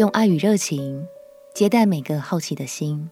[0.00, 1.06] 用爱与热情
[1.52, 3.10] 接待每个好奇的心。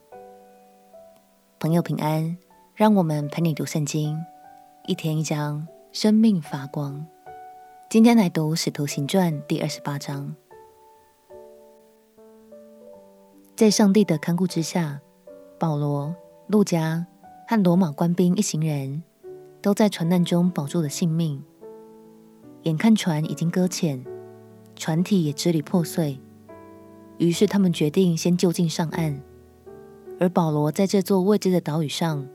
[1.60, 2.38] 朋友平安，
[2.74, 4.18] 让我们陪你读圣经，
[4.86, 7.06] 一天一章，生命发光。
[7.90, 10.34] 今天来读《使徒行传》第二十八章。
[13.54, 14.98] 在上帝的看顾之下，
[15.58, 16.16] 保罗、
[16.46, 17.06] 路加
[17.46, 19.02] 和罗马官兵一行人
[19.60, 21.44] 都在船难中保住了性命。
[22.62, 24.02] 眼看船已经搁浅，
[24.74, 26.18] 船体也支离破碎，
[27.18, 29.20] 于是他们决定先就近上岸。
[30.18, 32.26] 而保罗在这座未知的岛屿上，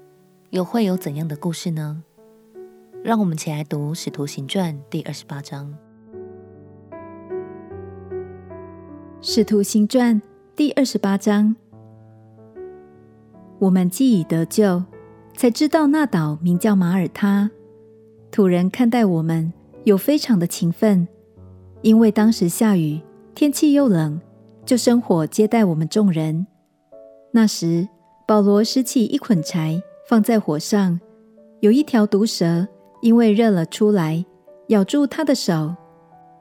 [0.52, 2.04] 又会有怎样的故事呢？
[3.04, 5.74] 让我们起来读《使徒行传》第二十八章。
[9.22, 10.22] 《使徒行传》
[10.56, 11.56] 第二十八章，
[13.60, 14.84] 我们既已得救，
[15.36, 17.50] 才知道那岛名叫马耳他。
[18.32, 19.52] 土人看待我们。
[19.86, 21.06] 有非常的勤奋，
[21.82, 23.02] 因为当时下雨，
[23.36, 24.22] 天气又冷，
[24.66, 26.46] 就生火接待我们众人。
[27.32, 27.88] 那时，
[28.28, 31.00] 保罗拾起一捆柴放在火上，
[31.62, 32.68] 有一条毒蛇
[33.02, 34.24] 因为热了出来，
[34.68, 35.76] 咬住他的手。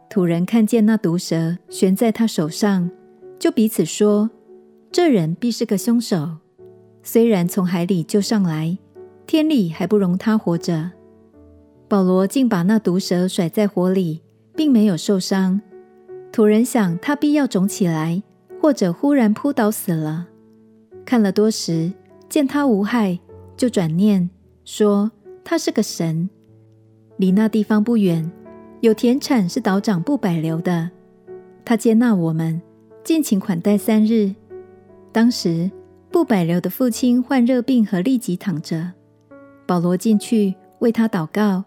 [0.09, 2.91] 土人看见那毒蛇悬在他手上，
[3.39, 4.31] 就彼此说
[4.93, 6.29] ：“这人必是个凶手。
[7.03, 8.79] 虽然从海里救上来，
[9.27, 10.93] 天理还不容他活着。”
[11.89, 14.23] 保罗竟把那毒蛇甩在火里，
[14.55, 15.61] 并没有受伤。
[16.33, 18.23] 土人想他必要肿起来，
[18.61, 20.27] 或者忽然扑倒死了。
[21.05, 21.93] 看了多时，
[22.29, 23.19] 见他无害，
[23.55, 24.31] 就转念
[24.65, 25.13] 说
[25.45, 26.31] 他是个神。
[27.19, 28.33] 离那地方不远，
[28.81, 30.91] 有田产是岛长布百流的，
[31.67, 32.63] 他接纳我们，
[33.05, 34.35] 尽情款待三日。
[35.13, 35.71] 当时
[36.11, 38.93] 布百流的父亲患热病和痢疾躺着，
[39.67, 41.65] 保罗进去为他祷告。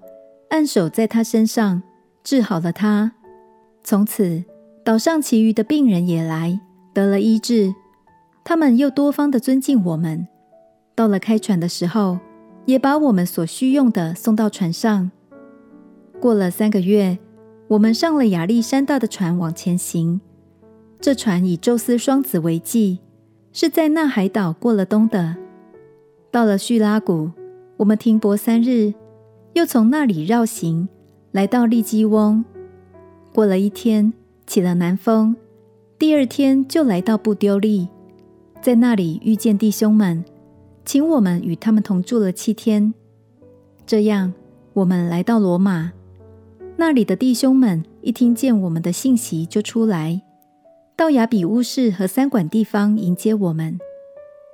[0.49, 1.83] 按手在他身上，
[2.23, 3.11] 治好了他。
[3.83, 4.43] 从此，
[4.85, 6.59] 岛上其余的病人也来，
[6.93, 7.73] 得了医治。
[8.43, 10.27] 他们又多方的尊敬我们。
[10.93, 12.19] 到了开船的时候，
[12.65, 15.09] 也把我们所需用的送到船上。
[16.19, 17.17] 过了三个月，
[17.69, 20.21] 我们上了亚历山大的船往前行。
[21.01, 22.99] 这船以宙斯双子为记，
[23.51, 25.35] 是在那海岛过了冬的。
[26.29, 27.31] 到了叙拉古，
[27.77, 28.93] 我们停泊三日。
[29.53, 30.87] 又从那里绕行，
[31.31, 32.45] 来到利基翁。
[33.33, 34.13] 过了一天，
[34.47, 35.35] 起了南风。
[35.97, 37.87] 第二天就来到布丢利，
[38.61, 40.23] 在那里遇见弟兄们，
[40.83, 42.93] 请我们与他们同住了七天。
[43.85, 44.33] 这样，
[44.73, 45.93] 我们来到罗马。
[46.77, 50.21] 那里的弟兄们一听见我们的信息，就出来，
[50.97, 53.79] 到亚比乌市和三馆地方迎接我们。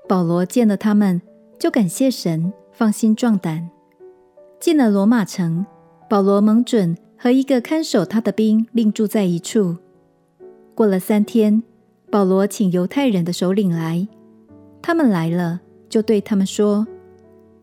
[0.08, 1.22] 保罗见了他们，
[1.58, 3.70] 就感谢神，放心壮胆。
[4.60, 5.66] 进了罗马城，
[6.08, 9.78] 保罗蒙准和一个看守他的兵另住在一处。
[10.74, 11.62] 过了三天，
[12.10, 14.08] 保罗请犹太人的首领来，
[14.82, 16.88] 他们来了，就对他们说：“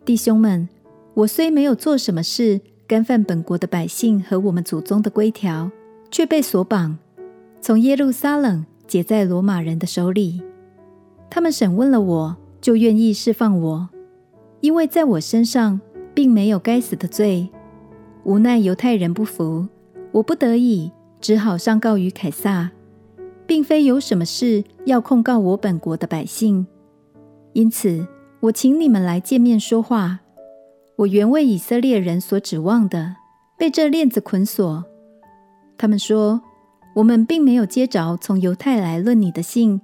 [0.07, 0.69] 弟兄们，
[1.13, 5.69] 我虽没有做什么事，干犯本国的百姓和我们祖宗的规条，
[6.09, 6.97] 却被锁绑，
[7.61, 10.41] 从耶路撒冷解在罗马人的手里。
[11.29, 13.89] 他们审问了我，就愿意释放我，
[14.61, 15.81] 因为在我身上。”
[16.15, 17.49] 并没有该死的罪，
[18.29, 19.67] 无奈犹太人不服，
[20.13, 22.71] 我不得已只好上告于凯撒，
[23.47, 26.67] 并非有什么事要控告我本国的百姓。
[27.55, 28.07] 因此，
[28.41, 30.21] 我请你们来见面说话。
[30.97, 33.17] 我原为以色列人所指望的，
[33.57, 34.85] 被这链子捆锁。
[35.79, 36.43] 他们说，
[36.97, 39.81] 我们并没有接着从犹太来论你的信，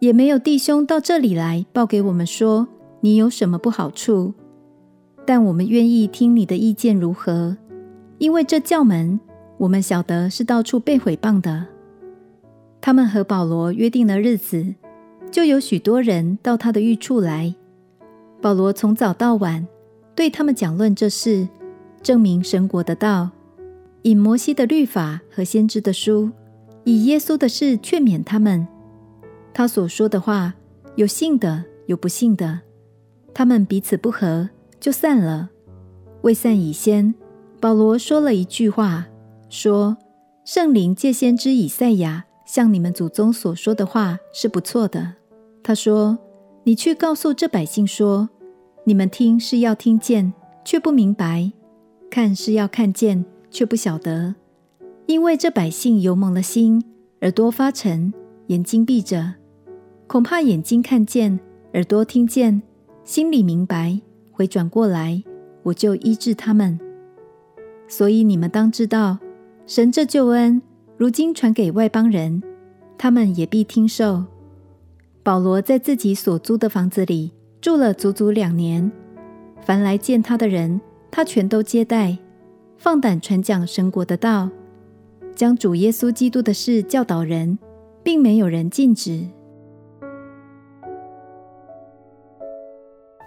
[0.00, 2.66] 也没有弟兄到这里来报给我们说
[3.02, 4.34] 你有什么不好处。
[5.24, 7.56] 但我们愿意听你的意见如何？
[8.18, 9.20] 因为这教门，
[9.58, 11.66] 我们晓得是到处被毁谤的。
[12.80, 14.74] 他们和保罗约定了日子，
[15.30, 17.54] 就有许多人到他的寓处来。
[18.40, 19.66] 保罗从早到晚
[20.14, 21.48] 对他们讲论这事，
[22.02, 23.30] 证明神国的道，
[24.02, 26.30] 引摩西的律法和先知的书，
[26.84, 28.66] 以耶稣的事劝勉他们。
[29.52, 30.54] 他所说的话，
[30.94, 32.60] 有信的，有不信的。
[33.34, 34.48] 他们彼此不和。
[34.78, 35.48] 就散了。
[36.20, 37.12] 未散已先，
[37.60, 39.06] 保罗说了一句话，
[39.48, 39.96] 说
[40.44, 45.14] ：“圣灵借先知以赛亚向你们祖宗所说的话是不错的。”
[45.64, 46.18] 他说
[46.64, 48.28] ：“你去告诉这百姓说，
[48.84, 50.32] 你们听是要听见，
[50.64, 51.50] 却不明白；
[52.10, 54.34] 看是要看见，却不晓得。
[55.06, 56.84] 因为这百姓有蒙了心，
[57.22, 58.12] 耳朵发沉，
[58.48, 59.34] 眼睛闭着，
[60.06, 61.40] 恐怕眼睛看见，
[61.72, 62.62] 耳朵听见，
[63.02, 64.00] 心里明白。”
[64.30, 65.22] 回转过来，
[65.62, 66.78] 我就医治他们。
[67.88, 69.18] 所以你们当知道，
[69.66, 70.60] 神这救恩
[70.96, 72.42] 如今传给外邦人，
[72.98, 74.24] 他们也必听受。
[75.22, 78.90] 保罗在自己所租的房子里住了足足两年，
[79.60, 80.80] 凡来见他的人，
[81.10, 82.16] 他全都接待，
[82.76, 84.48] 放胆传讲神国的道，
[85.34, 87.58] 将主耶稣基督的事教导人，
[88.02, 89.26] 并没有人禁止。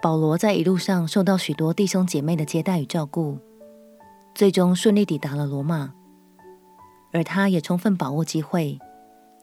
[0.02, 3.36] 保罗在一路上受到许多弟兄姐妹的接待与照顾，
[4.34, 5.92] 最终顺利抵达了罗马。
[7.12, 8.78] 而他也充分把握机会，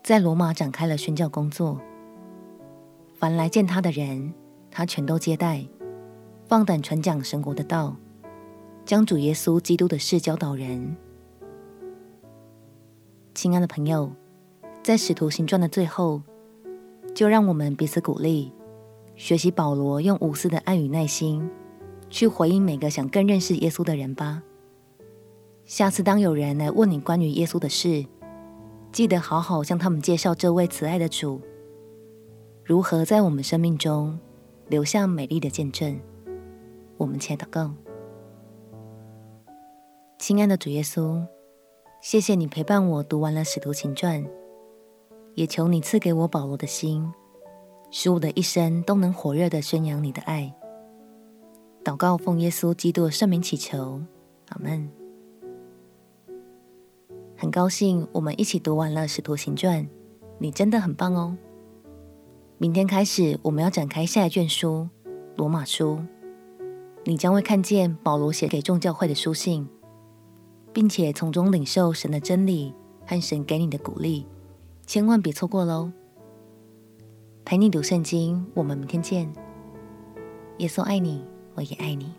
[0.03, 1.81] 在罗马展开了宣教工作。
[3.19, 4.33] 凡来见他的人，
[4.71, 5.67] 他全都接待，
[6.45, 7.95] 放胆传讲神国的道，
[8.85, 10.95] 将主耶稣基督的事教导人。
[13.33, 14.11] 亲爱的朋友，
[14.81, 16.21] 在使徒行传的最后，
[17.13, 18.53] 就让我们彼此鼓励。
[19.15, 21.49] 学习保罗用无私的爱与耐心
[22.09, 24.43] 去回应每个想更认识耶稣的人吧。
[25.67, 28.05] 下次当有人来问你关于耶稣的事，
[28.93, 31.41] 记得好好向他们介绍这位慈爱的主，
[32.63, 34.17] 如何在我们生命中
[34.69, 35.99] 留下美丽的见证。
[36.95, 37.73] 我们且祷告：
[40.17, 41.21] 亲爱的主耶稣，
[41.99, 44.25] 谢谢你陪伴我读完了使徒行传，
[45.35, 47.11] 也求你赐给我保罗的心。
[47.91, 50.53] 使我的一生都能火热地宣扬你的爱。
[51.83, 54.01] 祷告奉耶稣基督的圣名祈求，
[54.47, 54.89] 阿门。
[57.39, 59.83] 很高兴我们一起读完了《使徒行传》，
[60.39, 61.37] 你真的很棒哦。
[62.57, 64.89] 明天开始，我们要展开下一卷书
[65.35, 65.99] 《罗马书》，
[67.05, 69.69] 你将会看见保罗写给众教会的书信，
[70.73, 72.73] 并且从中领受神的真理
[73.05, 74.25] 和神给你的鼓励，
[74.87, 75.91] 千万别错过喽。
[77.45, 79.31] 陪你读圣经，我们明天见。
[80.57, 81.23] 耶稣爱你，
[81.53, 82.11] 我也爱你。